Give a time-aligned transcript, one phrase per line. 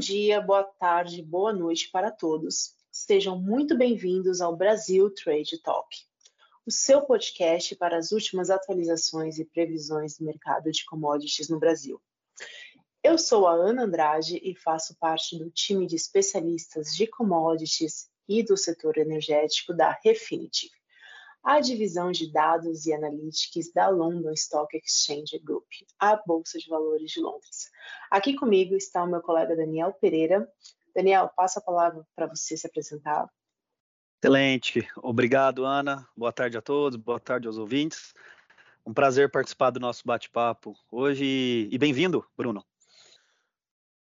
[0.00, 2.74] dia, boa tarde, boa noite para todos.
[2.90, 5.94] Sejam muito bem-vindos ao Brasil Trade Talk,
[6.66, 12.00] o seu podcast para as últimas atualizações e previsões do mercado de commodities no Brasil.
[13.02, 18.42] Eu sou a Ana Andrade e faço parte do time de especialistas de commodities e
[18.42, 20.70] do setor energético da Refinitiv
[21.42, 25.66] a divisão de dados e analytics da London Stock Exchange Group,
[25.98, 27.70] a Bolsa de Valores de Londres.
[28.10, 30.46] Aqui comigo está o meu colega Daniel Pereira.
[30.94, 33.28] Daniel, passo a palavra para você se apresentar.
[34.22, 34.86] Excelente.
[34.98, 36.06] Obrigado, Ana.
[36.14, 38.12] Boa tarde a todos, boa tarde aos ouvintes.
[38.84, 42.64] Um prazer participar do nosso bate-papo hoje e bem-vindo, Bruno.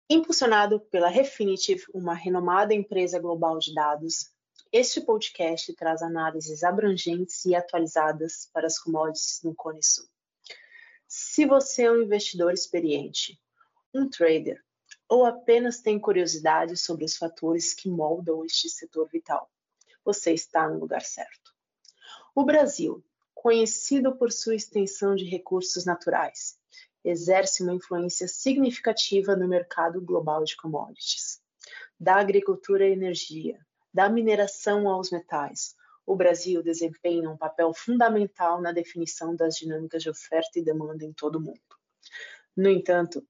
[0.10, 4.32] Impulsionado pela Refinitiv, uma renomada empresa global de dados,
[4.72, 10.08] este podcast traz análises abrangentes e atualizadas para as commodities no Cone Sul.
[11.08, 13.40] Se você é um investidor experiente,
[13.94, 14.64] um trader
[15.10, 19.52] ou apenas tem curiosidade sobre os fatores que moldam este setor vital,
[20.06, 21.54] você está no lugar certo.
[22.34, 26.58] O Brasil, conhecido por sua extensão de recursos naturais,
[27.04, 31.42] exerce uma influência significativa no mercado global de commodities,
[32.00, 33.60] da agricultura e energia,
[33.94, 35.76] da mineração aos metais,
[36.06, 41.14] o Brasil desempenha um papel fundamental na definição das dinâmicas de oferta e demanda em
[41.14, 41.60] todo o mundo.
[42.56, 43.26] No entanto,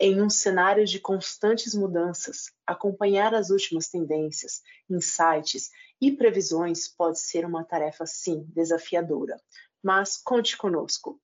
[0.00, 5.70] em um cenário de constantes mudanças, acompanhar as últimas tendências, insights
[6.00, 9.40] e previsões pode ser uma tarefa, sim, desafiadora.
[9.82, 11.20] Mas conte conosco.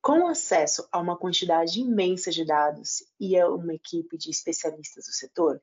[0.00, 5.12] Com acesso a uma quantidade imensa de dados e a uma equipe de especialistas do
[5.12, 5.60] setor,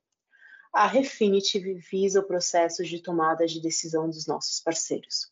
[0.80, 5.30] a Refinitiv visa o processo de tomada de decisão dos nossos parceiros.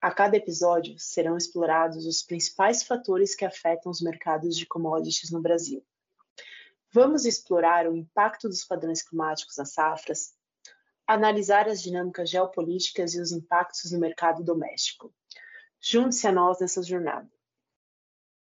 [0.00, 5.42] A cada episódio serão explorados os principais fatores que afetam os mercados de commodities no
[5.42, 5.84] Brasil.
[6.92, 10.34] Vamos explorar o impacto dos padrões climáticos nas safras,
[11.04, 15.12] analisar as dinâmicas geopolíticas e os impactos no mercado doméstico.
[15.80, 17.28] Junte-se a nós nessa jornada.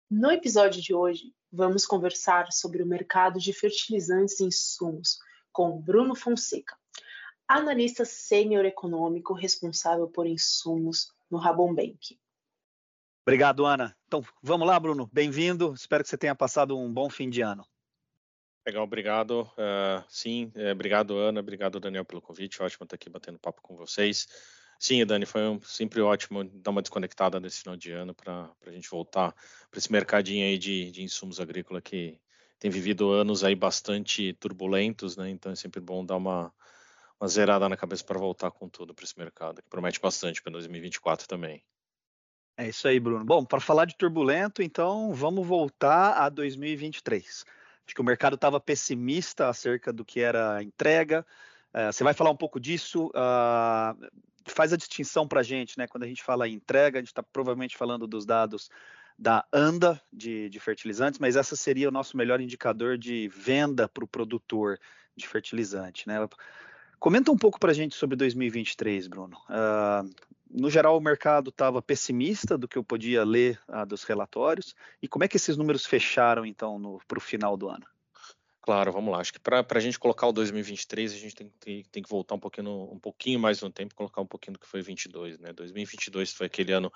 [0.09, 5.19] No episódio de hoje, vamos conversar sobre o mercado de fertilizantes e insumos
[5.51, 6.77] com Bruno Fonseca,
[7.47, 12.19] analista sênior econômico responsável por insumos no Rabon Bank.
[13.25, 13.95] Obrigado, Ana.
[14.07, 15.09] Então, vamos lá, Bruno.
[15.13, 15.73] Bem-vindo.
[15.73, 17.65] Espero que você tenha passado um bom fim de ano.
[18.65, 19.41] Legal, obrigado.
[19.53, 21.39] Uh, sim, é, obrigado, Ana.
[21.39, 22.61] Obrigado, Daniel, pelo convite.
[22.61, 24.27] Ótimo estar aqui batendo papo com vocês.
[24.79, 28.71] Sim, Dani, foi um, sempre ótimo dar uma desconectada nesse final de ano para a
[28.71, 29.31] gente voltar
[29.69, 32.19] para esse mercadinho aí de, de insumos agrícolas que
[32.61, 35.31] tem vivido anos aí bastante turbulentos, né?
[35.31, 36.53] Então é sempre bom dar uma,
[37.19, 40.51] uma zerada na cabeça para voltar com tudo para esse mercado, que promete bastante para
[40.51, 41.63] 2024 também.
[42.55, 43.25] É isso aí, Bruno.
[43.25, 47.43] Bom, para falar de turbulento, então vamos voltar a 2023.
[47.83, 51.25] Acho que o mercado estava pessimista acerca do que era a entrega.
[51.73, 53.07] Uh, você vai falar um pouco disso.
[53.07, 55.87] Uh, faz a distinção para a gente, né?
[55.87, 58.69] Quando a gente fala em entrega, a gente está provavelmente falando dos dados
[59.17, 64.03] da ANDA de, de, fertilizantes, mas essa seria o nosso melhor indicador de venda para
[64.03, 64.79] o produtor
[65.15, 66.07] de fertilizante.
[66.07, 66.15] Né?
[66.99, 69.37] Comenta um pouco para a gente sobre 2023, Bruno.
[69.49, 70.09] Uh,
[70.49, 74.75] no geral, o mercado estava pessimista do que eu podia ler uh, dos relatórios.
[75.01, 77.85] E como é que esses números fecharam, então, para o final do ano?
[78.61, 79.19] Claro, vamos lá.
[79.19, 82.35] Acho que para a gente colocar o 2023, a gente tem, tem, tem que voltar
[82.35, 85.51] um pouquinho, um pouquinho mais no tempo, colocar um pouquinho do que foi 22, né?
[85.51, 86.91] 2022 foi aquele ano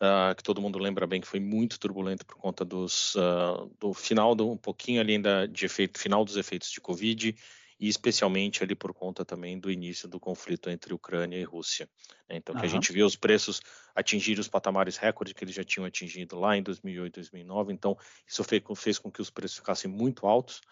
[0.00, 3.92] uh, que todo mundo lembra bem que foi muito turbulento por conta dos, uh, do
[3.94, 7.34] final, do, um pouquinho ali ainda de efeito, final dos efeitos de Covid
[7.78, 11.88] e especialmente ali por conta também do início do conflito entre Ucrânia e Rússia.
[12.28, 12.36] Né?
[12.36, 12.60] Então, uhum.
[12.60, 13.60] que a gente viu os preços
[13.94, 17.72] atingir os patamares recorde que eles já tinham atingido lá em 2008, 2009.
[17.72, 17.96] Então,
[18.26, 20.62] isso fez, fez com que os preços ficassem muito altos.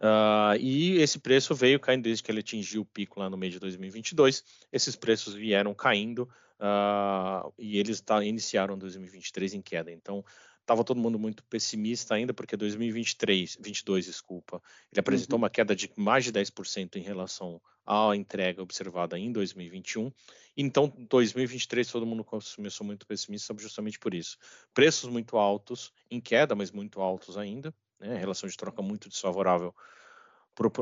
[0.00, 3.52] Uh, e esse preço veio caindo desde que ele atingiu o pico lá no mês
[3.52, 4.42] de 2022.
[4.72, 6.22] Esses preços vieram caindo
[6.58, 9.92] uh, e eles tá, iniciaram 2023 em queda.
[9.92, 10.24] Então,
[10.60, 15.42] estava todo mundo muito pessimista ainda, porque 2023, 22, desculpa, ele apresentou uhum.
[15.42, 20.10] uma queda de mais de 10% em relação à entrega observada em 2021.
[20.56, 24.38] Então, 2023 todo mundo começou muito pessimista justamente por isso.
[24.72, 28.16] Preços muito altos, em queda, mas muito altos ainda, né?
[28.16, 29.74] Relação de troca muito desfavorável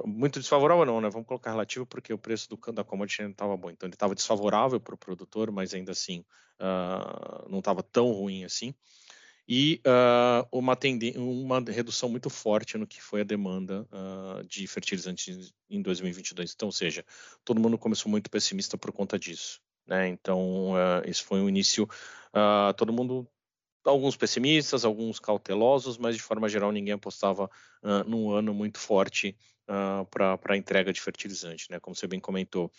[0.04, 1.08] muito desfavorável não, né?
[1.08, 3.70] Vamos colocar relativo porque o preço do da commodity não estava bom.
[3.70, 6.24] Então ele estava desfavorável para o produtor, mas ainda assim
[6.58, 8.74] uh, não estava tão ruim assim.
[9.46, 10.76] E uh, uma,
[11.16, 16.52] uma redução muito forte no que foi a demanda uh, de fertilizantes em 2022.
[16.54, 17.04] Então, ou seja,
[17.44, 19.60] todo mundo começou muito pessimista por conta disso.
[19.86, 20.08] Né?
[20.08, 20.74] Então,
[21.06, 21.88] esse foi o início.
[22.76, 23.26] todo mundo
[23.90, 27.50] alguns pessimistas, alguns cautelosos, mas de forma geral ninguém apostava
[27.82, 29.36] uh, num ano muito forte
[29.68, 31.78] uh, para a entrega de fertilizante, né?
[31.80, 32.70] Como você bem comentou,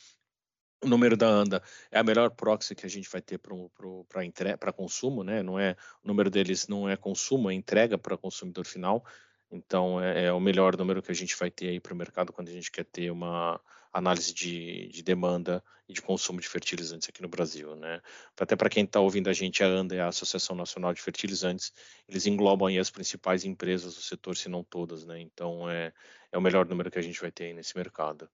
[0.81, 1.61] o número da ANDA
[1.91, 5.43] é a melhor proxy que a gente vai ter para consumo, né?
[5.43, 9.05] Não é o número deles não é consumo, é entrega para consumidor final.
[9.51, 12.31] Então é, é, o melhor número que a gente vai ter aí para o mercado
[12.31, 13.59] quando a gente quer ter uma
[13.91, 18.01] análise de, de, demanda e de consumo de fertilizantes aqui no Brasil, né?
[18.39, 21.73] Até para quem está ouvindo a gente, a ANDA é a Associação Nacional de Fertilizantes,
[22.07, 25.19] eles englobam aí as principais empresas do setor, se não todas, né?
[25.19, 25.91] Então é,
[26.31, 28.29] é o melhor número que a gente vai ter aí nesse mercado.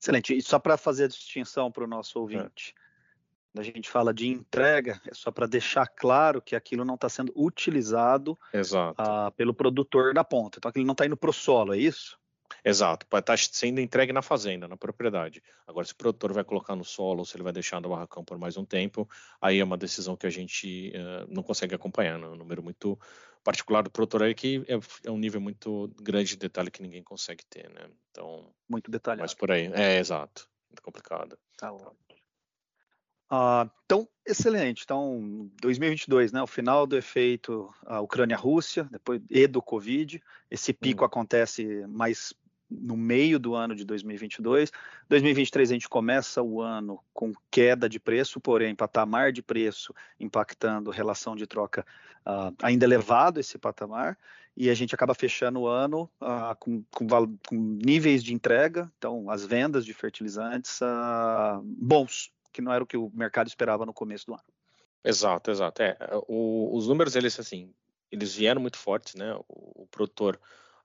[0.00, 0.36] Excelente.
[0.36, 2.20] E só para fazer a distinção para o nosso é.
[2.20, 2.74] ouvinte,
[3.56, 3.60] é.
[3.60, 7.32] a gente fala de entrega, é só para deixar claro que aquilo não está sendo
[7.36, 8.36] utilizado
[8.98, 10.58] uh, pelo produtor da ponta.
[10.58, 12.18] Então aquilo não está indo para o solo, é isso?
[12.68, 15.42] Exato, pode estar tá sendo entregue na fazenda, na propriedade.
[15.66, 18.22] Agora, se o produtor vai colocar no solo ou se ele vai deixar no barracão
[18.22, 19.08] por mais um tempo,
[19.40, 22.18] aí é uma decisão que a gente uh, não consegue acompanhar.
[22.18, 22.26] Né?
[22.26, 22.98] É um número muito
[23.42, 24.74] particular do produtor aí que é,
[25.08, 27.88] é, um nível muito grande de detalhe que ninguém consegue ter, né?
[28.10, 29.22] Então, muito detalhado.
[29.22, 31.38] Mas por aí, é exato, muito complicado.
[31.56, 31.96] Tá bom.
[33.30, 34.82] Ah, então, excelente.
[34.84, 36.42] Então, 2022, né?
[36.42, 37.72] O final do efeito
[38.02, 40.22] Ucrânia-Rússia, depois e do Covid.
[40.50, 41.06] Esse pico hum.
[41.06, 42.34] acontece mais
[42.70, 44.70] no meio do ano de 2022.
[45.08, 50.90] 2023 a gente começa o ano com queda de preço, porém patamar de preço impactando
[50.90, 51.84] relação de troca
[52.26, 54.18] uh, ainda elevado esse patamar,
[54.56, 57.06] e a gente acaba fechando o ano uh, com, com,
[57.48, 62.86] com, níveis de entrega, então as vendas de fertilizantes uh, bons, que não era o
[62.86, 64.42] que o mercado esperava no começo do ano.
[65.04, 65.82] Exato, exato.
[65.82, 67.72] É, o, os números eles assim,
[68.10, 69.32] eles vieram muito fortes, né?
[69.48, 70.38] O, o produtor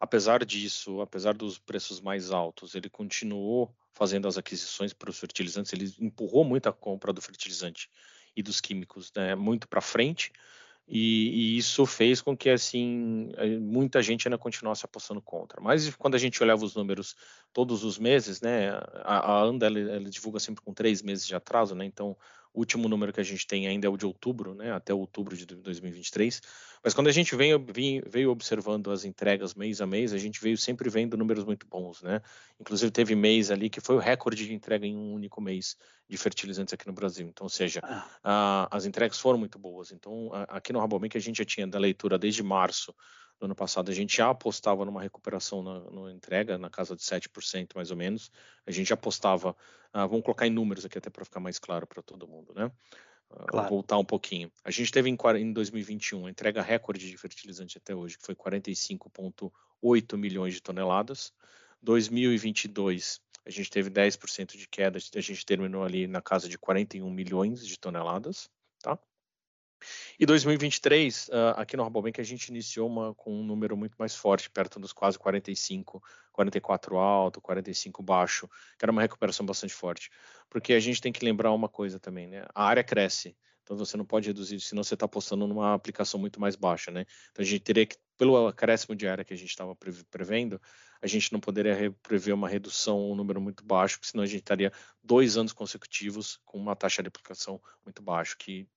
[0.03, 5.71] Apesar disso, apesar dos preços mais altos, ele continuou fazendo as aquisições para os fertilizantes,
[5.71, 7.89] ele empurrou muito a compra do fertilizante
[8.35, 10.33] e dos químicos né, muito para frente,
[10.85, 15.61] e, e, isso fez com que assim eh, muita gente ainda continuasse apostando contra.
[15.61, 17.15] Mas quando a gente olhava os números
[17.53, 18.71] todos os meses, né,
[19.05, 22.17] a, a ANDA ela, ela divulga sempre com três meses de atraso, né, então
[22.53, 25.35] o último número que a gente tem ainda é o de outubro, né, até outubro
[25.35, 26.41] de 2023.
[26.83, 27.65] Mas quando a gente veio,
[28.05, 32.01] veio observando as entregas mês a mês, a gente veio sempre vendo números muito bons,
[32.01, 32.21] né?
[32.59, 35.77] Inclusive teve mês ali que foi o recorde de entrega em um único mês
[36.09, 37.25] de fertilizantes aqui no Brasil.
[37.27, 38.05] Então, ou seja, ah.
[38.21, 39.91] a, as entregas foram muito boas.
[39.91, 42.94] Então, a, aqui no Rabobank a gente já tinha da leitura desde março
[43.45, 47.75] ano passado, a gente já apostava numa recuperação na, na entrega, na casa de 7%
[47.75, 48.31] mais ou menos.
[48.65, 49.55] A gente apostava,
[49.91, 52.71] ah, vamos colocar em números aqui até para ficar mais claro para todo mundo, né?
[53.29, 53.69] Ah, claro.
[53.69, 54.51] voltar um pouquinho.
[54.63, 60.17] A gente teve em, em 2021 entrega recorde de fertilizante até hoje, que foi 45,8
[60.17, 61.33] milhões de toneladas.
[61.81, 67.09] 2022 a gente teve 10% de queda, a gente terminou ali na casa de 41
[67.09, 68.49] milhões de toneladas,
[68.81, 68.97] tá?
[70.19, 73.95] E 2023, uh, ah, aqui no Rabobank, a gente iniciou uma, com um número muito
[73.97, 78.47] mais forte, perto dos quase 45, 44 alto, 45 baixo,
[78.77, 80.09] que era uma recuperação bastante forte.
[80.50, 82.45] Porque a gente tem que lembrar uma coisa também, né?
[82.53, 86.39] A área cresce, então você não pode reduzir, senão você está apostando numa aplicação muito
[86.39, 87.06] mais baixa, né?
[87.31, 89.75] Então a gente teria que, pelo acréscimo de área que a gente estava
[90.12, 90.62] prevendo,
[91.01, 94.39] a gente não poderia prever uma redução, um número muito baixo, porque senão a gente
[94.39, 94.71] estaria
[95.03, 98.67] dois anos consecutivos com uma taxa de aplicação muito baixa, que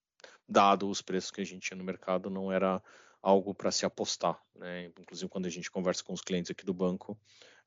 [0.49, 2.83] dado os preços que a gente tinha no mercado, não era
[3.23, 4.41] algo para se apostar.
[4.55, 4.87] Né?
[4.99, 7.19] Inclusive, quando a gente conversa com os clientes aqui do banco,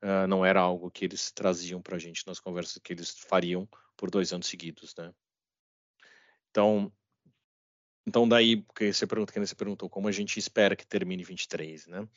[0.01, 3.67] uh, não era algo que eles traziam para a gente nas conversas que eles fariam
[3.97, 4.95] por dois anos seguidos.
[4.95, 5.13] Né?
[6.49, 6.91] Então,
[8.07, 11.87] então daí, que você pergunta, que você perguntou, como a gente espera que termine 23,
[11.87, 12.07] né?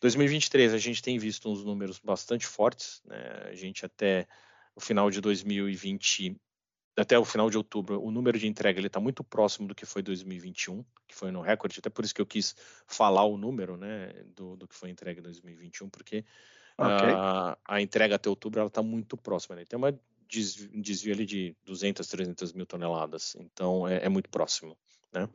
[0.00, 3.44] 2023 a gente tem visto uns números bastante fortes, né?
[3.44, 4.26] A gente até
[4.74, 6.36] o final de 2020
[6.96, 9.86] até o final de outubro, o número de entrega ele está muito próximo do que
[9.86, 12.54] foi 2021, que foi no recorde, até por isso que eu quis
[12.86, 16.24] falar o número, né, do, do que foi entregue em 2021, porque
[16.76, 17.12] okay.
[17.14, 19.64] a, a entrega até outubro está muito próxima, né?
[19.64, 24.28] tem uma desvio, um desvio ali de 200, 300 mil toneladas, então é, é muito
[24.28, 24.76] próximo,
[25.12, 25.28] né?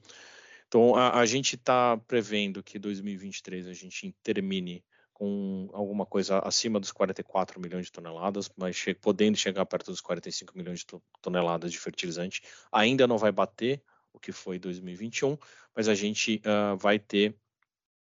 [0.67, 4.83] Então a, a gente está prevendo que 2023 a gente termine
[5.17, 9.99] com alguma coisa acima dos 44 milhões de toneladas, mas che podendo chegar perto dos
[9.99, 10.85] 45 milhões de
[11.23, 12.43] toneladas de fertilizante.
[12.71, 13.81] Ainda não vai bater
[14.13, 15.35] o que foi 2021,
[15.75, 17.35] mas a gente uh, vai ter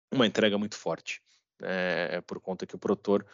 [0.09, 1.21] uma entrega muito forte,
[1.59, 3.25] né, por conta que o produtor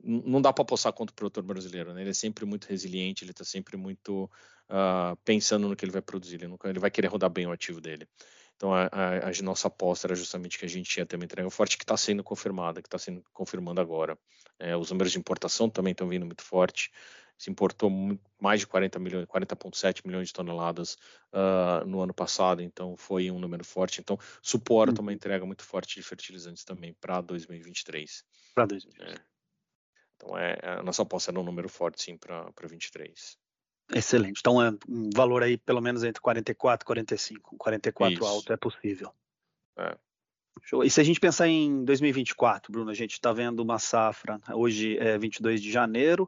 [0.00, 2.02] não dá para apostar contra o produtor brasileiro, né?
[2.02, 4.30] Ele é sempre muito resiliente, ele está sempre muito
[4.68, 7.52] uh, pensando no que ele vai produzir, ele, nunca, ele vai querer rodar bem o
[7.52, 8.06] ativo dele.
[8.60, 11.48] Então a, a, a, nossa aposta era justamente que a gente ia ter uma entrega
[11.48, 14.18] forte que está sendo confirmada, que está sendo confirmando agora.
[14.58, 16.92] É, os números de importação também estão vindo muito forte.
[17.38, 20.98] Se importou muito, mais de 40 milhões, 40,7 milhões de toneladas
[21.32, 23.98] uh, no ano passado, então foi um número forte.
[23.98, 25.16] Então suporta uma uhum.
[25.16, 28.22] entrega muito forte de fertilizantes também para 2023.
[28.54, 29.18] Para 2023.
[29.18, 29.24] É.
[30.16, 33.38] Então, é, a nossa aposta é um número forte, sim, para 23.
[33.94, 34.40] Excelente.
[34.40, 37.56] Então, é um valor aí pelo menos entre 44 e 45.
[37.56, 38.24] 44 Isso.
[38.24, 39.12] alto é possível.
[39.76, 39.96] É.
[40.62, 40.84] Show.
[40.84, 44.98] E se a gente pensar em 2024, Bruno, a gente está vendo uma safra, hoje
[44.98, 46.24] é 22 de janeiro,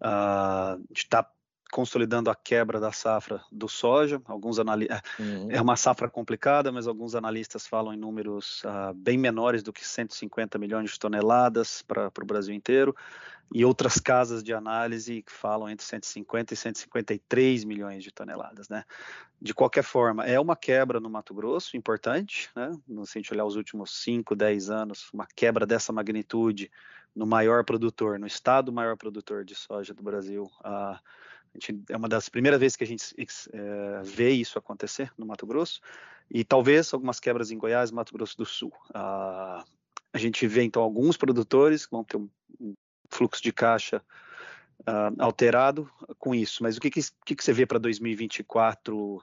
[0.00, 1.30] uh, a gente está
[1.70, 4.20] consolidando a quebra da safra do soja.
[4.26, 5.50] Alguns analistas uhum.
[5.50, 9.86] é uma safra complicada, mas alguns analistas falam em números uh, bem menores do que
[9.86, 12.94] 150 milhões de toneladas para o Brasil inteiro,
[13.52, 18.84] e outras casas de análise falam entre 150 e 153 milhões de toneladas, né?
[19.40, 22.76] De qualquer forma, é uma quebra no Mato Grosso importante, né?
[23.04, 26.70] Se a gente olhar os últimos 5, 10 anos, uma quebra dessa magnitude
[27.14, 30.50] no maior produtor, no estado maior produtor de soja do Brasil.
[30.60, 30.98] Uh,
[31.60, 33.04] gente, é uma das primeiras vezes que a gente
[33.52, 35.80] é, vê isso acontecer no Mato Grosso,
[36.30, 38.72] e talvez algumas quebras em Goiás e Mato Grosso do Sul.
[38.92, 39.64] Ah,
[40.12, 42.28] a gente vê então alguns produtores que vão ter um,
[43.08, 44.02] fluxo de caixa
[44.86, 47.02] ah, alterado com isso, mas o que, que,
[47.34, 49.22] que você vê para 2024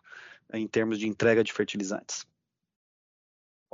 [0.53, 2.25] em termos de entrega de fertilizantes?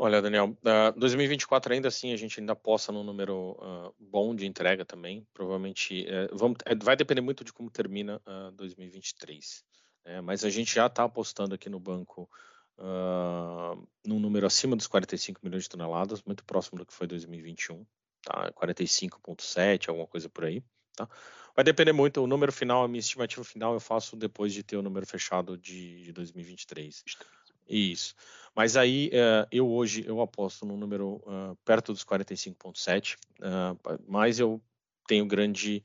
[0.02, 4.46] Olha, Daniel, uh, 2024 ainda assim a gente ainda possa num número uh, bom de
[4.46, 5.28] entrega também.
[5.34, 8.22] Provavelmente uh, vamos, é, vai depender muito de como termina
[8.56, 9.62] 2023.
[10.06, 10.22] Né?
[10.22, 12.30] Mas a gente já está apostando aqui no banco
[14.08, 17.86] num número acima dos 45 milhões de toneladas, muito próximo do que foi 2021,
[18.24, 18.54] tá?
[18.54, 20.64] 45,7, alguma coisa por aí.
[20.96, 21.10] Tá?
[21.54, 24.78] Vai depender muito, o número final, a minha estimativa final eu faço depois de ter
[24.78, 27.04] o número fechado de, de 2023.
[27.70, 28.16] Isso.
[28.56, 31.22] Mas aí uh, eu hoje eu aposto num número
[31.64, 34.62] perto dos 45,7, uh, mas eu
[35.08, 35.84] tenho grande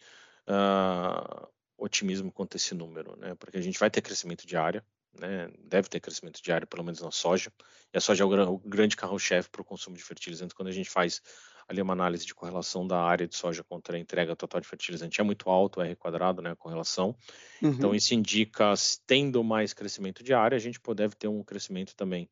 [1.78, 3.34] otimismo quanto a esse número, né?
[3.34, 4.84] Porque a gente vai ter crescimento de área,
[5.18, 5.48] né?
[5.58, 7.52] Deve ter crescimento de área, pelo menos na soja.
[7.92, 10.54] E a soja é o grande carro-chefe para o consumo de fertilizantes.
[10.54, 11.22] Quando a gente faz
[11.68, 15.20] ali uma análise de correlação da área de soja contra a entrega total de fertilizante
[15.20, 17.16] é muito alto, R quadrado, né, a correlação.
[17.58, 17.76] Então, uhum.
[17.76, 18.74] Então isso indica,
[19.06, 22.28] tendo mais crescimento de área, a gente deve ter um crescimento também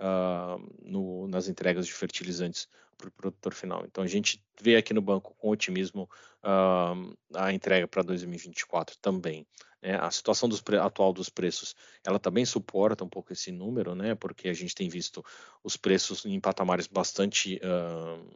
[0.00, 3.84] uh, no, nas entregas de fertilizantes para o produtor final.
[3.84, 6.08] Então a gente vê aqui no banco com otimismo
[6.42, 9.46] uh, a entrega para 2024 também.
[9.82, 9.96] Né?
[9.96, 11.74] A situação dos atual dos preços,
[12.04, 14.14] ela também suporta um pouco esse número, né?
[14.14, 15.24] Porque a gente tem visto
[15.62, 18.26] os preços em patamares bastante uh,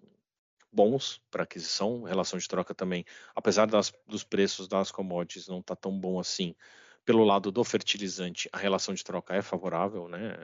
[0.72, 5.76] bons para aquisição, relação de troca também, apesar das, dos preços das commodities não estar
[5.76, 6.54] tá tão bom assim,
[7.04, 10.36] pelo lado do fertilizante, a relação de troca é favorável, né?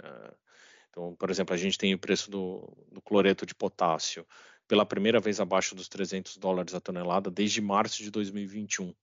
[0.90, 4.26] Então, por exemplo, a gente tem o preço do, do cloreto de potássio
[4.66, 8.87] pela primeira vez abaixo dos 300 dólares a tonelada desde março de 2021.
[8.87, 8.95] Ou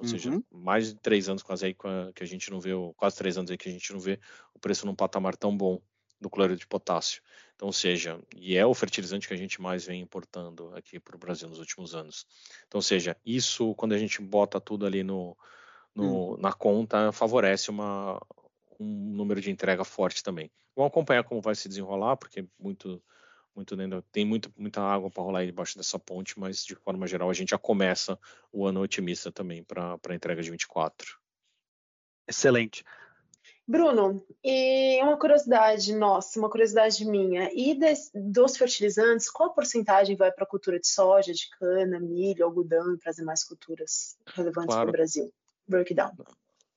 [0.00, 0.08] uhum.
[0.08, 1.76] seja, mais de três anos quase aí
[2.14, 4.20] que a gente não vê, quase três anos aí que a gente não vê
[4.52, 5.80] o preço num patamar tão bom
[6.20, 7.22] do cloreto de potássio.
[7.56, 11.16] Então, ou seja, e é o fertilizante que a gente mais vem importando aqui para
[11.16, 12.26] o Brasil nos últimos anos.
[12.66, 15.36] Então, ou seja, isso, quando a gente bota tudo ali no,
[15.94, 16.36] no hum.
[16.38, 18.20] na conta, favorece uma,
[18.78, 20.50] um número de entrega forte também.
[20.76, 23.02] Vamos acompanhar como vai se desenrolar, porque muito,
[23.54, 23.74] muito
[24.12, 27.34] tem muito, muita água para rolar aí debaixo dessa ponte, mas de forma geral a
[27.34, 28.18] gente já começa
[28.52, 31.18] o ano otimista também para a entrega de 24.
[32.28, 32.84] Excelente.
[33.68, 40.30] Bruno, e uma curiosidade nossa, uma curiosidade minha, e des, dos fertilizantes, qual porcentagem vai
[40.30, 44.72] para a cultura de soja, de cana, milho, algodão e para as demais culturas relevantes
[44.72, 44.82] claro.
[44.82, 45.34] para o Brasil?
[45.66, 46.12] Breakdown.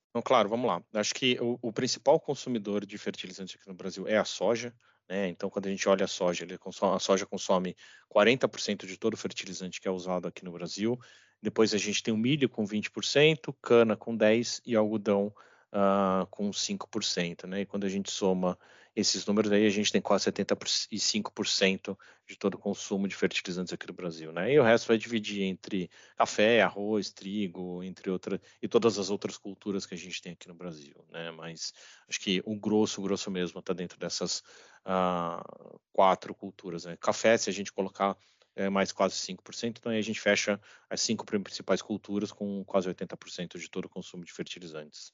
[0.10, 0.81] Então, claro, vamos lá.
[0.96, 4.74] Acho que o, o, principal consumidor de fertilizantes aqui no Brasil é a soja.
[5.08, 5.27] Né?
[5.27, 7.75] Então, quando a gente olha a soja, consome, a soja consome
[8.12, 11.00] 40% de todo o fertilizante que é usado aqui no Brasil.
[11.39, 15.31] Depois a gente tem o milho com 20%, cana com 10% e algodão
[15.73, 17.45] uh, com 5%.
[17.47, 17.61] Né?
[17.61, 18.57] E quando a gente soma
[18.95, 21.97] esses números aí, a gente tem quase 75%
[22.27, 24.31] de todo o consumo de fertilizantes aqui no Brasil.
[24.31, 24.53] Né?
[24.53, 29.38] E o resto vai dividir entre café, arroz, trigo, entre outras, e todas as outras
[29.38, 30.95] culturas que a gente tem aqui no Brasil.
[31.09, 31.31] Né?
[31.31, 31.73] Mas
[32.07, 34.43] acho que o grosso, o grosso mesmo, está dentro dessas
[34.85, 36.85] uh, quatro culturas.
[36.85, 36.97] Né?
[36.99, 38.17] Café, se a gente colocar
[38.55, 40.59] é mais quase 5%, então aí a gente fecha
[40.89, 45.13] as cinco principais culturas com quase 80% de todo o consumo de fertilizantes.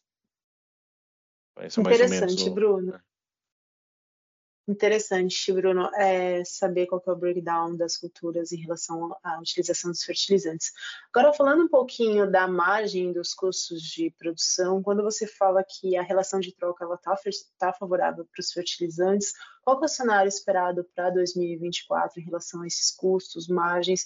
[1.59, 2.91] Esse é Interessante, Bruno.
[2.93, 3.01] Né?
[4.67, 10.03] Interessante, Bruno, é saber qual é o breakdown das culturas em relação à utilização dos
[10.03, 10.73] fertilizantes.
[11.13, 16.01] Agora, falando um pouquinho da margem dos custos de produção, quando você fala que a
[16.01, 17.15] relação de troca está
[17.59, 19.33] tá favorável para os fertilizantes,
[19.63, 24.03] qual é o cenário esperado para 2024 em relação a esses custos, margens?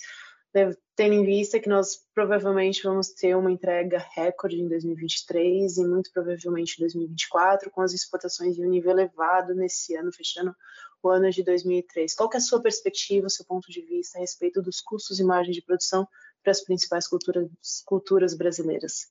[0.96, 6.12] Tendo em vista que nós provavelmente vamos ter uma entrega recorde em 2023 e muito
[6.12, 10.56] provavelmente em 2024, com as exportações em um nível elevado nesse ano, fechando
[11.02, 12.14] o ano de 2003.
[12.16, 15.24] Qual é a sua perspectiva, o seu ponto de vista a respeito dos custos e
[15.24, 16.08] margens de produção
[16.44, 17.50] para as principais culturas,
[17.86, 19.08] culturas brasileiras?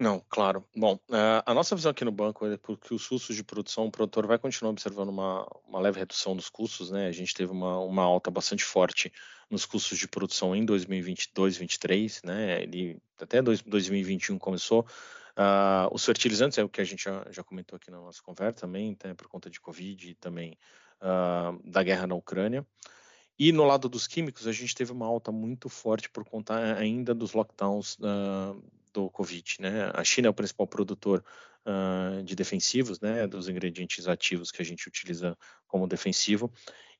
[0.00, 0.64] Não, claro.
[0.74, 3.90] Bom, eh, a nossa visão aqui no banco é porque os custos de produção, o
[3.90, 7.06] produtor vai continuar observando uma, uma leve redução dos custos, né?
[7.06, 9.12] A gente teve uma, uma alta bastante forte
[9.50, 12.62] nos custos de produção em 2022, 2023, né?
[12.62, 14.86] Ele até 2021 começou.
[15.36, 18.62] Uh, os fertilizantes é o que a gente já, já comentou aqui na nossa conversa
[18.62, 20.56] também, né, por conta de Covid e também
[21.02, 22.66] uh, da guerra na Ucrânia.
[23.38, 27.14] E no lado dos químicos, a gente teve uma alta muito forte por conta ainda
[27.14, 29.56] dos lockdowns uh, do Covid.
[29.60, 29.90] Né?
[29.94, 31.24] A China é o principal produtor
[31.66, 36.52] uh, de defensivos, né, dos ingredientes ativos que a gente utiliza como defensivo.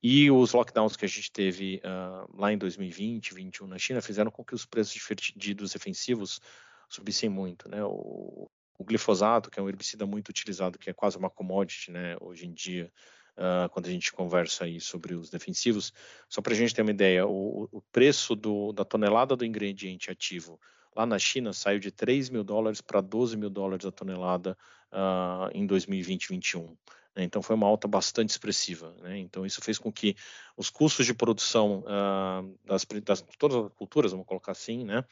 [0.03, 4.31] E os lockdowns que a gente teve uh, lá em 2020, 2021 na China fizeram
[4.31, 4.99] com que os preços
[5.37, 6.41] de, dos defensivos
[6.89, 7.69] subissem muito.
[7.69, 7.85] Né?
[7.85, 12.17] O, o, glifosato, que é um herbicida muito utilizado, que é quase uma commodity né,
[12.19, 12.91] hoje em dia,
[13.37, 15.93] uh, quando a gente conversa aí sobre os defensivos,
[16.31, 20.11] só para a gente ter uma ideia, o, o preço do, da tonelada do ingrediente
[20.11, 20.59] ativo
[20.95, 24.57] lá na China saiu de 3 mil dólares para 12 mil dólares a tonelada
[24.93, 26.77] uh, em 2020-21.
[27.15, 27.25] Né?
[27.25, 28.95] Então foi uma alta bastante expressiva.
[29.01, 29.19] Né?
[29.19, 30.17] Então isso fez com que
[30.57, 35.05] os custos de produção uh, das, das, todas as culturas, vamos colocar assim, né,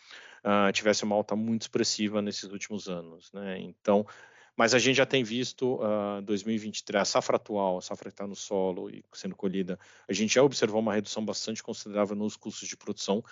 [0.44, 3.32] uh, tivesse uma alta muito expressiva nesses últimos anos.
[3.32, 3.60] Né?
[3.60, 4.06] Então
[4.58, 8.26] mas a gente já tem visto uh, 2023, a safra atual, a safra que está
[8.26, 12.68] no solo e sendo colhida, a gente já observou uma redução bastante considerável nos custos
[12.68, 13.22] de produção,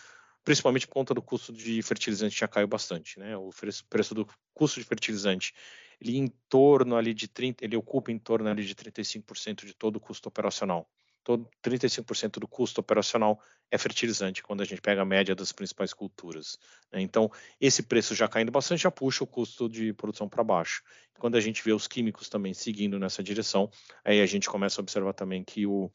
[0.47, 3.37] principalmente por conta do custo de fertilizante já caiu bastante, né?
[3.37, 3.50] O
[3.91, 5.53] preço do custo de fertilizante,
[6.00, 9.97] ele em torno ali de 30, ele ocupa em torno ali de 35% de todo
[9.97, 10.88] o custo operacional.
[11.25, 15.93] Todo 35% do custo operacional é fertilizante quando a gente pega a média das principais
[15.93, 16.57] culturas.
[16.93, 17.00] Né?
[17.00, 17.29] Então,
[17.61, 20.81] esse preço já caindo bastante já puxa o custo de produção para baixo.
[21.19, 23.69] Quando a gente vê os químicos também seguindo nessa direção,
[24.05, 25.90] aí a gente começa a observar também que o,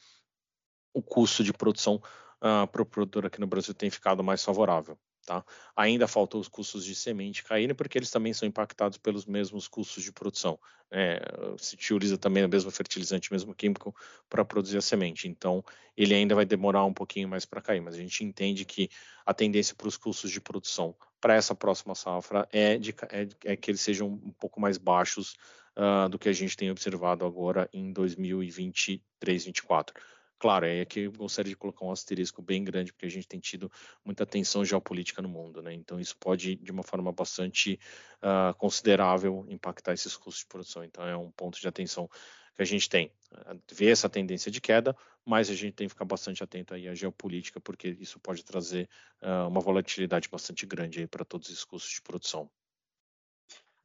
[0.93, 2.03] o custo de produção
[2.41, 4.97] uh, para o produtor aqui no Brasil tem ficado mais favorável.
[5.25, 5.45] Tá?
[5.75, 10.03] Ainda faltam os custos de semente caírem, porque eles também são impactados pelos mesmos custos
[10.03, 10.59] de produção.
[10.89, 11.21] É,
[11.57, 13.95] se utiliza também o mesmo fertilizante, o mesmo químico
[14.27, 15.27] para produzir a semente.
[15.27, 15.63] Então,
[15.95, 18.89] ele ainda vai demorar um pouquinho mais para cair, mas a gente entende que
[19.25, 23.55] a tendência para os custos de produção para essa próxima safra é, de, é, é,
[23.55, 25.37] que eles sejam um pouco mais baixos
[25.77, 29.93] uh, do que a gente tem observado agora em 2023, 2024
[30.41, 33.39] Claro, é que eu gostaria de colocar um asterisco bem grande, porque a gente tem
[33.39, 33.71] tido
[34.03, 35.71] muita tensão geopolítica no mundo, né?
[35.71, 37.79] Então, isso pode, de uma forma bastante
[38.23, 40.83] uh, considerável, impactar esses custos de produção.
[40.83, 42.09] Então, é um ponto de atenção
[42.55, 43.13] que a gente tem.
[43.71, 46.95] Ver essa tendência de queda, mas a gente tem que ficar bastante atento aí à
[46.95, 48.89] geopolítica, porque isso pode trazer
[49.21, 52.49] uh, uma volatilidade bastante grande para todos esses custos de produção.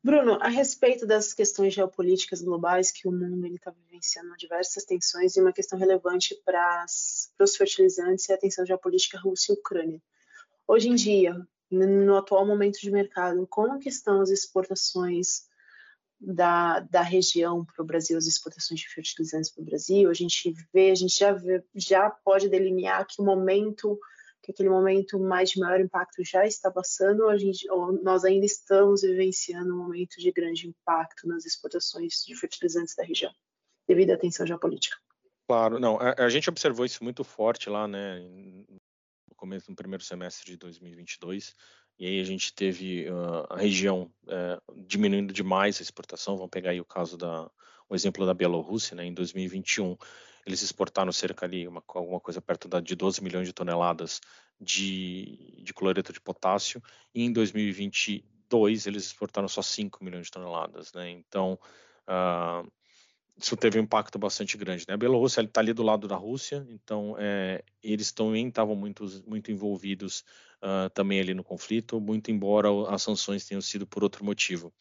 [0.07, 5.40] Bruno, a respeito das questões geopolíticas globais que o mundo está vivenciando diversas tensões e
[5.40, 6.87] uma questão relevante para
[7.40, 10.01] os fertilizantes é a tensão geopolítica Rússia e Ucrânia.
[10.64, 11.35] Hoje em dia,
[11.69, 15.49] no atual momento de mercado, como que estão as exportações
[16.21, 20.09] da, da região para o Brasil, as exportações de fertilizantes para o Brasil?
[20.09, 23.99] A gente vê, a gente já, vê, já pode delinear que o momento
[24.47, 28.47] que aquele momento mais de maior impacto já está passando, a gente, ou nós ainda
[28.47, 33.33] estamos vivenciando um momento de grande impacto nas exportações de fertilizantes da região,
[33.89, 34.97] devido à tensão geopolítica?
[35.49, 40.05] Claro, não, a, a gente observou isso muito forte lá, né, no começo, no primeiro
[40.05, 41.53] semestre de 2022,
[41.99, 46.71] e aí a gente teve uh, a região uh, diminuindo demais a exportação, vamos pegar
[46.71, 47.51] aí o caso da,
[47.89, 49.97] o exemplo da Bielorrússia, né, em 2021,
[50.47, 54.21] eles exportaram cerca ali, uma, alguma coisa perto de 12 milhões de toneladas
[54.61, 56.81] de, de cloreto de potássio,
[57.13, 61.11] e em 2022 eles exportaram só 5 milhões de toneladas, né?
[61.11, 61.59] Então,
[62.09, 62.71] uh,
[63.37, 64.85] isso teve um impacto bastante grande.
[64.89, 64.95] Né?
[64.95, 69.51] A Bielorrússia está ali do lado da Rússia, então é, eles também estavam muito, muito
[69.51, 70.25] envolvidos
[70.63, 74.73] uh, também ali no conflito, muito embora as sanções tenham sido por outro motivo.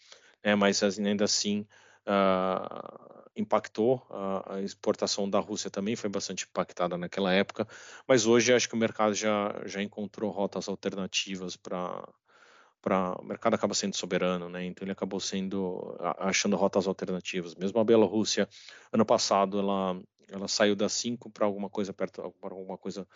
[0.44, 0.56] Né?
[0.56, 1.68] Mas ainda assim,
[2.08, 7.68] uh, impactou, a, a, exportação da Rússia também foi bastante impactada naquela época,
[8.08, 12.08] mas hoje acho que o mercado já, já encontrou rotas alternativas para
[12.82, 14.64] para o mercado acaba sendo soberano, né?
[14.64, 17.56] Então ele acabou sendo achando rotas alternativas.
[17.56, 18.48] Mesmo a Bielorrússia
[18.94, 23.08] ano passado ela ela saiu das 5 para alguma coisa perto para alguma coisa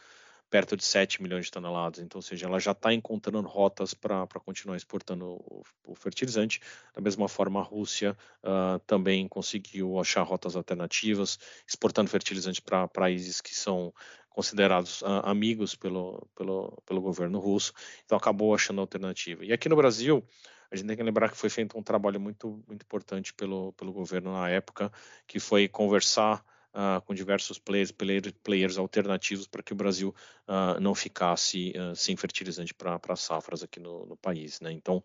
[0.50, 2.00] perto de 7 milhões de toneladas.
[2.00, 6.60] Então, ou seja, ela já está encontrando rotas para continuar exportando o, o, fertilizante.
[6.94, 13.42] Da mesma forma, a Rússia uh, também conseguiu achar rotas alternativas, exportando fertilizante para países
[13.42, 13.94] que são
[14.30, 17.74] considerados uh, amigos pelo, pelo, pelo governo russo.
[18.06, 19.46] Então, acabou achando alternativa.
[19.46, 20.24] E aqui no Brasil,
[20.72, 23.92] a gente tem que lembrar que foi feito um trabalho muito, muito importante pelo, pelo
[23.92, 24.92] governo na época,
[25.28, 30.13] que foi conversar uh, com diversos players, player, players alternativos para que o Brasil
[30.47, 34.60] uh, não ficasse uh, sem fertilizante para safras aqui no, no país.
[34.62, 34.71] Né?
[34.71, 35.03] Então,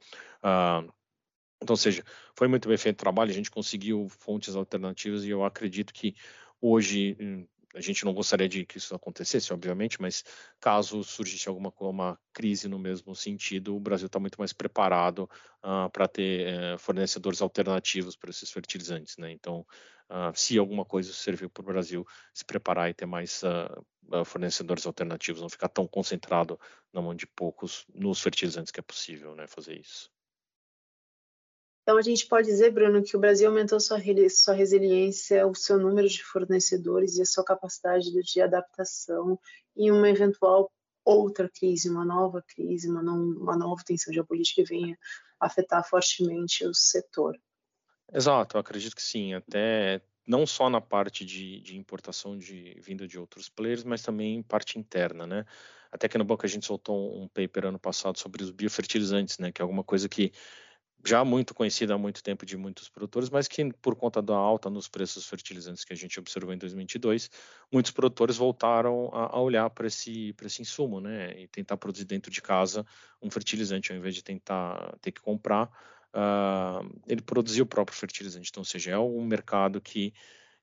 [1.63, 5.31] então, ou seja, foi muito bem feito o trabalho, a gente conseguiu fontes alternativas e
[5.31, 6.15] eu acredito que
[6.61, 10.25] hoje hum, a gente não gostaria de que isso acontecesse, obviamente, mas
[10.61, 15.29] caso surgisse alguma uma crise no mesmo sentido, o Brasil está muito mais preparado
[15.63, 19.33] uh, para ter uh, fornecedores alternativos para esses fertilizantes, né?
[19.33, 19.67] Então,
[20.09, 24.87] uh, se alguma coisa serviu para o Brasil se preparar e ter mais ah, fornecedores
[24.87, 26.59] alternativos, não ficar tão concentrado
[26.93, 29.47] na mão de poucos nos fertilizantes que é possível, né?
[29.47, 30.11] Fazer isso.
[31.85, 33.99] Então, a gente pode dizer, Bruno, que o Brasil aumentou sua,
[34.31, 39.39] sua resiliência, o seu número de fornecedores e a sua capacidade de adaptação
[39.77, 40.73] em uma eventual
[41.05, 44.99] outra crise, uma nova crise, uma, não, uma nova tensão geopolítica que venha
[45.39, 47.39] afetar fortemente o setor.
[48.11, 53.19] Exato, acredito que sim, até não só na parte de, de importação de vinda de
[53.19, 55.45] outros players, mas também parte interna, né?
[55.93, 59.53] Até que no banco a gente soltou um paper ano passado sobre os biofertilizantes, né?
[59.53, 60.33] Que é alguma coisa que
[61.07, 64.71] já muito conhecida há muito tempo de muitos produtores, mas que por conta da alta
[64.71, 67.31] nos preços fertilizantes que a gente observou em 2022,
[67.71, 72.31] muitos produtores voltaram a, a olhar para esse, esse insumo, né, e tentar produzir dentro
[72.31, 72.87] de casa
[73.21, 75.67] um fertilizante, ao invés de tentar ter que comprar,
[76.15, 80.13] uh, ele produziu o próprio fertilizante, então, ou seja, é um mercado que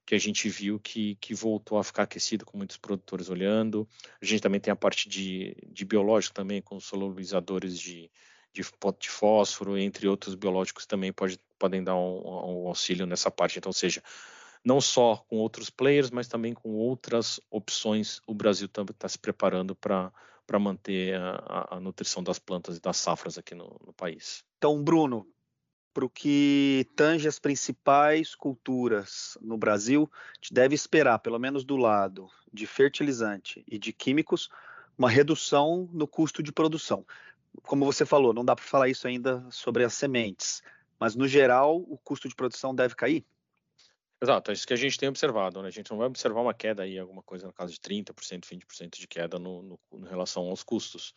[0.04, 3.88] que a gente viu que, que voltou a ficar aquecido com muitos produtores olhando.
[4.20, 8.10] A gente também tem a parte de, de biológico também, com solubilizadores de,
[8.54, 8.64] de,
[9.00, 13.58] de fósforo, entre outros biológicos também pode, podem dar um, um auxílio nessa parte.
[13.58, 14.04] Então, seja,
[14.64, 19.18] não só com outros players, mas também com outras opções, o Brasil também está se
[19.18, 20.12] preparando para
[20.60, 24.44] manter a, a, nutrição das plantas e das safras aqui no, no país.
[24.58, 25.28] Então, Bruno,
[25.94, 31.76] para o que tange as principais culturas no Brasil, gente deve esperar, pelo menos do
[31.76, 34.50] lado de fertilizante e de químicos,
[34.98, 37.06] uma redução no custo de produção
[37.64, 40.62] como você falou, não dá para falar isso ainda sobre as sementes,
[41.00, 43.26] mas no geral o custo de produção deve cair?
[44.22, 45.68] Exato, é isso que a gente tem observado, né?
[45.68, 49.00] A gente não vai observar uma queda aí, alguma coisa no caso de 30%, 20%
[49.00, 51.14] de queda no, no, em relação aos custos,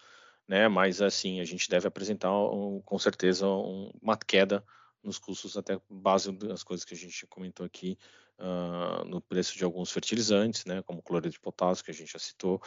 [0.48, 0.68] né?
[0.68, 4.64] Mas assim, a gente deve apresentar um, com certeza um, uma queda
[5.02, 7.98] nos custos, até base das coisas que a gente comentou aqui,
[8.38, 10.82] uh, no preço de alguns fertilizantes, né?
[10.82, 12.58] Como cloreto de potássio, que a gente já citou.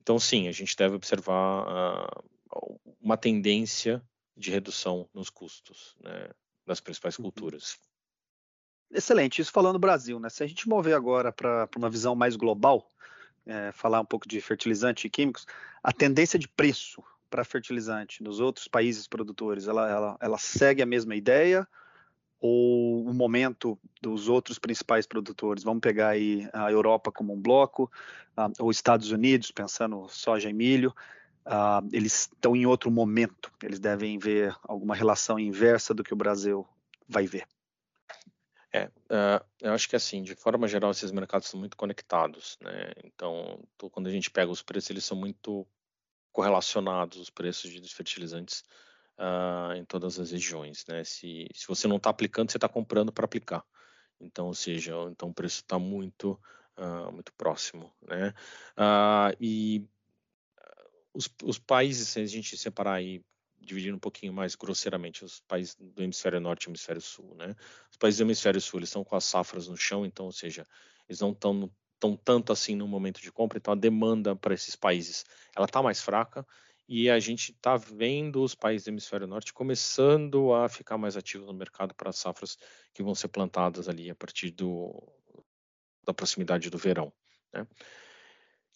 [0.00, 2.24] Então, sim, a gente deve observar uh,
[3.12, 4.02] uma tendência
[4.36, 6.30] de redução nos custos né,
[6.66, 7.24] das principais uhum.
[7.24, 7.78] culturas.
[8.90, 10.28] Excelente, isso falando do Brasil, né?
[10.28, 12.86] Se a gente mover agora para uma visão mais global,
[13.46, 15.46] é, falar um pouco de fertilizante e químicos,
[15.82, 20.86] a tendência de preço para fertilizante nos outros países produtores, ela, ela, ela segue a
[20.86, 21.66] mesma ideia
[22.38, 25.64] ou o momento dos outros principais produtores?
[25.64, 27.90] Vamos pegar aí a Europa como um bloco,
[28.58, 30.94] ou Estados Unidos, pensando soja e milho,
[31.46, 36.16] uh, eles estão em outro momento, eles devem ver alguma relação inversa do que o
[36.16, 36.66] Brasil
[37.08, 37.46] vai ver.
[38.74, 42.92] É, uh, eu acho que assim, de forma geral, esses mercados são muito conectados, né?
[43.04, 45.66] Então, quando a gente pega os preços, eles são muito
[46.32, 48.64] correlacionados, os preços de fertilizantes
[49.18, 51.04] uh, em todas as regiões, né?
[51.04, 53.62] Se, se você não está aplicando, você está comprando para aplicar.
[54.18, 56.40] Então, ou seja, então o preço está muito,
[57.12, 58.32] muito próximo, né?
[59.40, 59.84] e
[61.14, 63.22] os, os países, se a gente separar aí,
[63.60, 67.54] dividindo um pouquinho mais grosseiramente, os países do hemisfério norte e hemisfério sul, né?
[67.90, 70.66] Os países do hemisfério sul, eles estão com as safras no chão, então, ou seja,
[71.08, 71.70] eles não estão
[72.00, 75.80] tão tanto assim no momento de compra, então a demanda para esses países, ela está
[75.80, 76.44] mais fraca,
[76.88, 81.46] e a gente está vendo os países do hemisfério norte começando a ficar mais ativos
[81.46, 82.58] no mercado para as safras
[82.92, 85.00] que vão ser plantadas ali a partir do,
[86.04, 87.12] da proximidade do verão.
[87.52, 87.66] Né?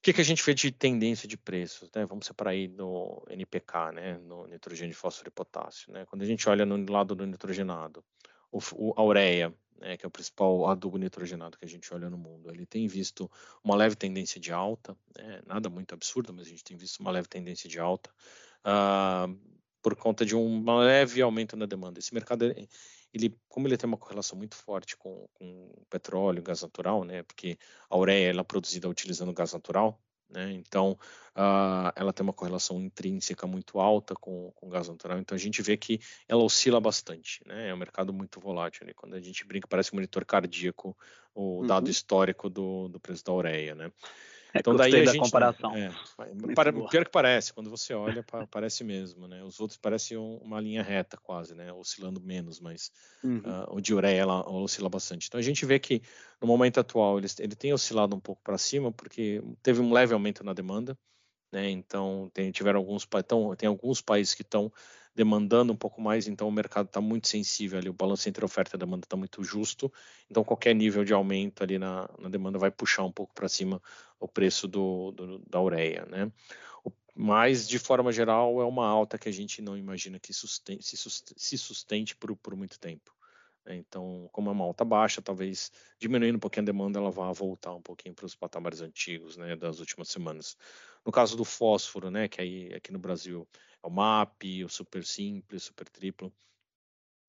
[0.03, 1.91] Que, que a gente vê de tendência de preços?
[1.95, 2.05] Né?
[2.07, 4.19] Vamos separar aí no NPK, né?
[4.19, 5.93] no nitrogênio, fósforo e potássio.
[5.93, 6.05] Né?
[6.07, 8.05] Quando a gente olha no lado do nitrogenado,
[8.53, 12.17] o, o, ureia, né, que é o principal adubo nitrogenado que a gente olha no
[12.17, 13.31] mundo, ele tem visto
[13.63, 15.41] uma leve tendência de alta, né?
[15.47, 18.11] nada muito absurdo, mas a gente tem visto uma leve tendência de alta,
[18.65, 19.37] uh,
[19.83, 21.99] por conta de um leve aumento na demanda.
[21.99, 22.45] Esse mercado
[23.13, 27.23] ele, como ele tem uma correlação muito forte com, com petróleo, gás natural, né?
[27.23, 30.53] Porque a ureia ela é produzida utilizando gás natural, né?
[30.53, 30.99] Então
[31.37, 35.19] uh, ela tem uma correlação intrínseca muito alta com, com gás natural.
[35.19, 37.69] Então a gente vê que ela oscila bastante, né?
[37.69, 38.87] É um mercado muito volátil.
[38.87, 38.93] Né?
[38.95, 40.97] Quando a gente brinca parece um monitor cardíaco
[41.35, 41.67] o uhum.
[41.67, 43.93] dado histórico do, do preço da ureia, né?
[44.67, 45.75] Então daí a gente comparação.
[45.75, 45.91] É,
[46.55, 49.43] para, pior que parece, quando você olha, parece mesmo, né?
[49.45, 51.73] Os outros parecem uma linha reta quase, né?
[51.73, 52.91] Oscilando menos, mas
[53.23, 53.39] uhum.
[53.39, 55.27] uh, o de ureia ela oscila bastante.
[55.29, 56.03] Então a gente vê que
[56.41, 60.13] no momento atual ele, ele tem oscilado um pouco para cima porque teve um leve
[60.13, 60.97] aumento na demanda,
[61.53, 61.71] né?
[61.71, 64.73] Então tem, tiveram alguns, então, tem alguns países que estão
[65.17, 68.77] demandando um pouco mais, então o mercado está muito sensível ali, o balanço entre oferta
[68.77, 69.91] e demanda está muito justo,
[70.31, 73.83] então qualquer nível de aumento ali na, na demanda vai puxar um pouco para cima
[74.21, 76.31] o preço do, do, da ureia, né?
[77.19, 81.57] Mas, de forma geral, é uma alta que a gente não imagina que sustente, se
[81.57, 83.11] sustente por, por muito tempo.
[83.65, 83.77] Né?
[83.77, 87.75] Então, como é uma alta baixa, talvez diminuindo um pouquinho a demanda, ela vá voltar
[87.75, 90.57] um pouquinho para os patamares antigos, né, das últimas semanas.
[91.05, 93.49] No caso do fósforo, né, que aí aqui no Brasil
[93.87, 96.33] o MAP, o Super Simples, Super Triplo,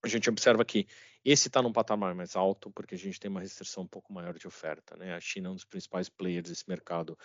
[0.04, 0.88] a gente observa que
[1.24, 4.38] esse está num patamar mais alto porque a gente tem uma restrição um pouco maior
[4.38, 4.96] de oferta.
[4.96, 5.13] Né?
[5.13, 7.17] A China é um dos principais players desse mercado,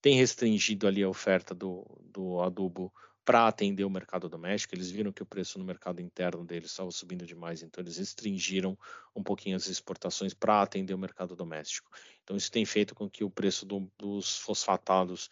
[0.00, 2.92] tem restringido ali a oferta do, do adubo
[3.28, 4.74] para atender o mercado doméstico.
[4.74, 8.74] Eles viram que o preço no mercado interno deles estava subindo demais, então eles restringiram
[9.14, 11.90] um pouquinho as exportações para atender o mercado doméstico.
[12.24, 15.28] Então isso tem feito com que o preço do, dos fosfatados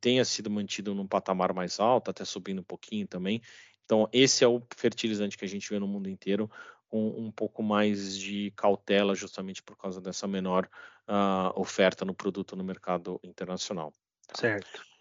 [0.00, 3.42] tenha sido mantido num patamar mais alto, até subindo um pouquinho também.
[3.84, 6.50] Então esse é o fertilizante que a gente vê no mundo inteiro
[6.88, 10.66] com um pouco mais de cautela, justamente por causa dessa menor
[11.06, 13.92] uh, oferta no produto no mercado internacional.
[14.26, 14.40] Tá?
[14.40, 14.93] Certo.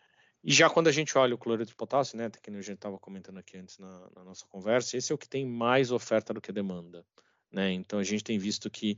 [0.43, 2.99] E já quando a gente olha o cloreto de potássio, né, que a gente estava
[2.99, 6.41] comentando aqui antes na, na, nossa conversa, esse é o que tem mais oferta do
[6.41, 7.05] que demanda.
[7.49, 7.71] Né?
[7.71, 8.97] Então a gente tem visto que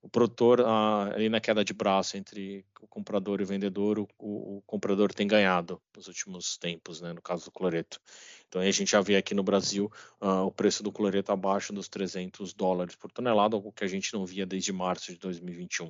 [0.00, 4.06] o produtor, ah, ali na queda de braço entre o comprador e o vendedor, o,
[4.18, 7.98] o, comprador tem ganhado nos últimos tempos, né, no caso do cloreto.
[8.46, 11.88] Então a gente já vê aqui no Brasil ah, o preço do cloreto abaixo dos
[11.88, 15.86] 300 dólares por tonelada, algo que a gente não via desde março de 2021.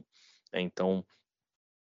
[0.52, 0.60] Né?
[0.60, 1.04] Então,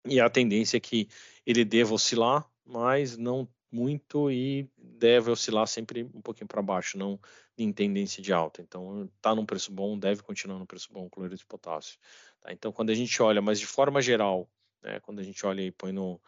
[0.06, 1.08] e a tendência é que
[1.46, 7.20] ele deva oscilar, mas não muito e deve oscilar sempre um pouquinho para baixo, não
[7.58, 8.62] em tendência de alta.
[8.62, 11.98] Então, está num preço bom, deve continuar no preço bom o cloreto de potássio.
[12.42, 12.52] Tá?
[12.54, 14.50] Então, quando a gente olha, mas de forma geral,
[14.82, 16.20] né, quando a gente olha e põe no,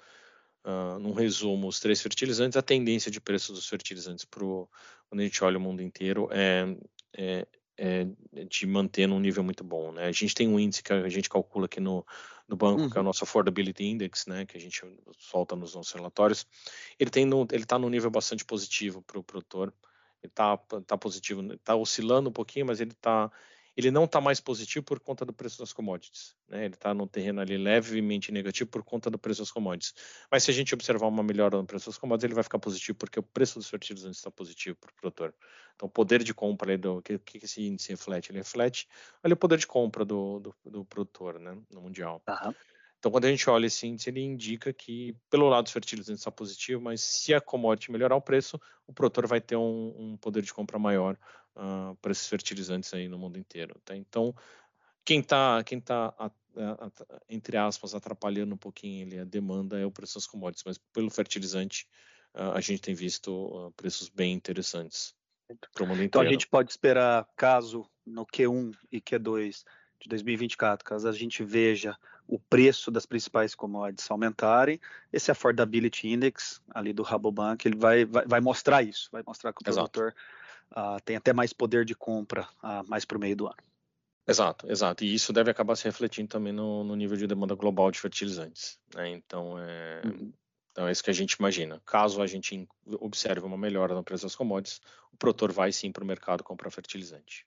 [0.66, 4.70] uh, num resumo os três fertilizantes, a tendência de preço dos fertilizantes pro,
[5.08, 6.76] quando a gente olha o mundo inteiro é,
[7.16, 7.48] é,
[7.78, 8.08] é
[8.46, 9.92] de manter num nível muito bom.
[9.92, 10.06] Né?
[10.06, 12.06] A gente tem um índice que a gente calcula aqui no,
[12.50, 12.90] no banco, uhum.
[12.90, 13.06] que é o uhum.
[13.06, 14.82] nosso Affordability Index, né, que a gente
[15.18, 16.48] solta nos nossos relatórios,
[16.98, 19.74] ele tem no, ele está num nível bastante positivo para o produtor.
[20.22, 23.32] Ele está tá positivo, está oscilando um pouquinho, mas ele está
[23.80, 26.36] ele não está mais positivo por conta do preço das commodities.
[26.50, 26.66] Né?
[26.66, 29.94] Ele está no terreno ali levemente negativo por conta do preço das commodities.
[30.30, 32.98] Mas se a gente observar uma melhora no preço das commodities, ele vai ficar positivo
[32.98, 35.34] porque o preço dos fertilizantes está positivo para o produtor.
[35.76, 38.32] Então, o poder de compra, o que, que esse índice reflete?
[38.32, 38.86] Ele reflete
[39.24, 41.58] o poder de compra do, do, do produtor né?
[41.72, 42.22] no mundial.
[42.28, 42.54] Uhum.
[43.00, 46.30] Então, quando a gente olha esse índice, ele indica que, pelo lado dos fertilizantes, está
[46.30, 50.44] positivo, mas se a commodity melhorar o preço, o produtor vai ter um, um poder
[50.44, 51.18] de compra maior
[51.56, 53.80] uh, para esses fertilizantes aí no mundo inteiro.
[53.86, 53.96] Tá?
[53.96, 54.36] Então,
[55.06, 56.14] quem está, quem tá,
[57.30, 61.10] entre aspas, atrapalhando um pouquinho ele, a demanda é o preço das commodities, mas pelo
[61.10, 61.88] fertilizante,
[62.36, 65.16] uh, a gente tem visto uh, preços bem interessantes
[65.74, 66.08] para o mundo inteiro.
[66.08, 69.64] Então, a gente pode esperar, caso no Q1 e Q2
[70.02, 71.98] de 2024, caso a gente veja
[72.30, 74.80] o preço das principais commodities aumentarem,
[75.12, 79.62] esse Affordability Index ali do Rabobank, ele vai, vai, vai mostrar isso, vai mostrar que
[79.62, 80.14] o produtor
[80.72, 83.58] uh, tem até mais poder de compra uh, mais para o meio do ano.
[84.28, 85.04] Exato, exato.
[85.04, 88.78] E isso deve acabar se refletindo também no, no nível de demanda global de fertilizantes.
[88.94, 89.10] Né?
[89.10, 90.32] Então, é, uhum.
[90.72, 91.82] então, é isso que a gente imagina.
[91.84, 92.68] Caso a gente
[93.00, 96.70] observe uma melhora no preço das commodities, o produtor vai sim para o mercado comprar
[96.70, 97.44] fertilizante.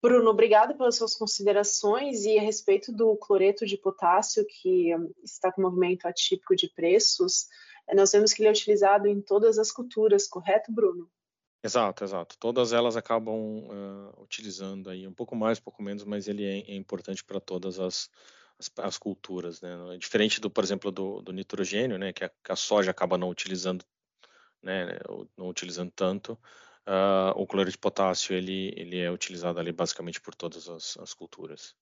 [0.00, 5.50] Bruno, obrigado pelas suas considerações e a respeito do cloreto de potássio, que hum, está
[5.50, 7.48] com movimento atípico de preços,
[7.88, 11.10] eh, nós vemos que ele é utilizado em todas as culturas, correto, Bruno?
[11.62, 12.38] Exato, exato.
[12.38, 16.60] Todas elas acabam uh, utilizando aí um pouco mais, um pouco menos, mas ele é,
[16.70, 18.08] é importante para todas as,
[18.58, 19.94] as, as, culturas, né?
[19.94, 22.12] É diferente do, por exemplo, do, do nitrogênio, né?
[22.12, 23.84] Que a, que a, soja acaba não utilizando,
[24.62, 25.00] né?
[25.36, 26.38] Não utilizando tanto.
[26.88, 31.12] Uh, o cloreto de potássio ele, ele é utilizado ali basicamente por todas as, as
[31.12, 31.76] culturas.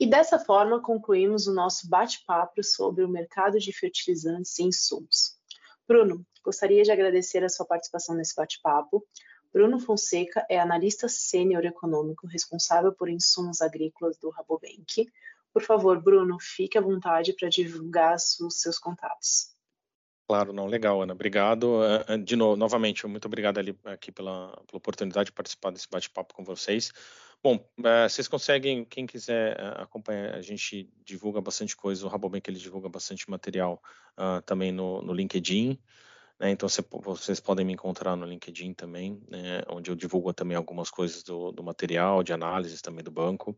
[0.00, 5.38] E dessa forma concluímos o nosso bate-papo sobre o mercado de fertilizantes e insumos.
[5.86, 9.06] Bruno, gostaria de agradecer a sua participação nesse bate-papo.
[9.52, 15.06] Bruno Fonseca é analista sênior econômico responsável por insumos agrícolas do Rabobank.
[15.52, 19.53] Por favor, Bruno, fique à vontade para divulgar os seus contatos.
[20.26, 21.12] Claro, não, legal, Ana.
[21.12, 21.84] Obrigado.
[21.84, 25.88] Eh, eh, de novo, novamente, muito obrigado ali aqui pela, pela oportunidade de participar desse
[25.88, 26.92] bate-papo com vocês.
[27.44, 32.48] Bom, uh, vocês conseguem, quem quiser uh, acompanhar, a gente divulga bastante coisa, o Rabobank
[32.48, 33.82] ele divulga bastante material
[34.16, 35.78] uh, também no, no LinkedIn,
[36.40, 40.56] né, então cê, vocês podem me encontrar no LinkedIn também, né, onde eu divulgo também
[40.56, 43.54] algumas coisas do, do material, de análises também do banco,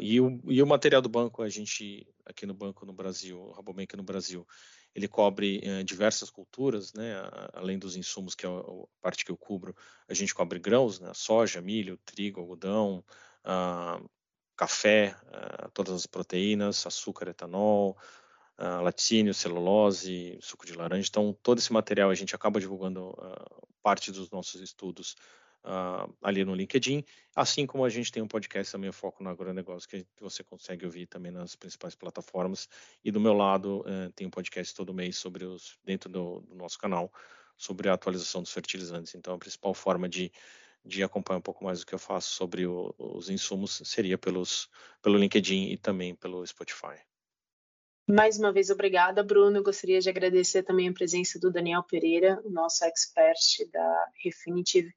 [0.00, 3.52] e, o, e o material do banco, a gente, aqui no banco no Brasil, o
[3.52, 4.46] Rabobank no Brasil,
[4.94, 7.14] ele cobre eh, diversas culturas, né?
[7.52, 8.62] além dos insumos, que é a
[9.00, 9.74] parte que eu cubro,
[10.08, 11.12] a gente cobre grãos, né?
[11.14, 13.04] soja, milho, trigo, algodão,
[13.44, 14.00] ah,
[14.56, 17.96] café, ah, todas as proteínas, açúcar, etanol,
[18.58, 21.08] ah, laticínio, celulose, suco de laranja.
[21.08, 23.14] Então, todo esse material a gente acaba divulgando
[23.82, 25.16] parte dos nossos estudos
[25.64, 29.30] uh, ali no LinkedIn, assim como a gente tem um podcast também, o Foco no
[29.30, 32.68] Agronegócio, que você consegue ouvir também nas principais plataformas.
[33.04, 36.54] E do meu lado, uh, tem um podcast todo mês sobre os, dentro do, do,
[36.54, 37.12] nosso canal,
[37.56, 39.14] sobre a atualização dos fertilizantes.
[39.14, 40.32] Então, a principal forma de,
[40.84, 44.68] de acompanhar um pouco mais do que eu faço sobre o, os insumos seria pelos,
[45.00, 46.98] pelo LinkedIn e também pelo Spotify.
[48.08, 49.62] Mais uma vez, obrigada, Bruno.
[49.62, 54.90] Gostaria de agradecer também a presença do Daniel Pereira, o nosso expert da Refinitiv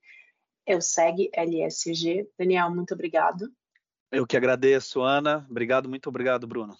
[0.65, 2.29] é o SEG LSG.
[2.37, 3.51] Daniel, muito obrigado.
[4.11, 5.45] Eu que agradeço, Ana.
[5.49, 6.75] Obrigado, muito obrigado, Bruno.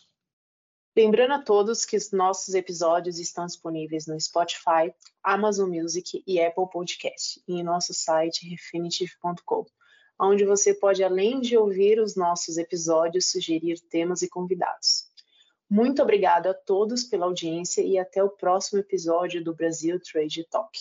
[0.98, 6.70] Lembrando a todos que os nossos episódios estão disponíveis no Spotify, Amazon Music e Apple
[6.72, 9.66] Podcast e em nosso site refinitiv.com,
[10.18, 15.10] onde você pode, além de ouvir os nossos episódios, sugerir temas e convidados.
[15.70, 20.80] Muito obrigado a todos pela audiência e até o próximo episódio do Brasil Trade Talk.